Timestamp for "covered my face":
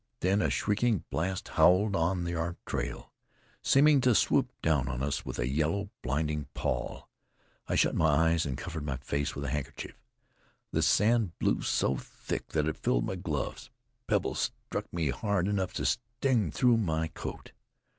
8.57-9.35